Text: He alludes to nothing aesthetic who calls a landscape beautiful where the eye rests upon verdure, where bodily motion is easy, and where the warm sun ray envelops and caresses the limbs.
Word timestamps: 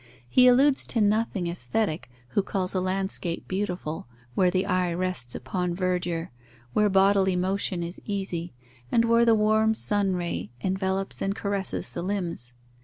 He 0.27 0.47
alludes 0.47 0.83
to 0.87 0.99
nothing 0.99 1.45
aesthetic 1.45 2.09
who 2.29 2.41
calls 2.41 2.73
a 2.73 2.81
landscape 2.81 3.47
beautiful 3.47 4.07
where 4.33 4.49
the 4.49 4.65
eye 4.65 4.91
rests 4.95 5.35
upon 5.35 5.75
verdure, 5.75 6.29
where 6.73 6.89
bodily 6.89 7.35
motion 7.35 7.83
is 7.83 8.01
easy, 8.03 8.51
and 8.91 9.05
where 9.05 9.25
the 9.25 9.35
warm 9.35 9.75
sun 9.75 10.15
ray 10.15 10.49
envelops 10.61 11.21
and 11.21 11.35
caresses 11.35 11.91
the 11.91 12.01
limbs. 12.01 12.53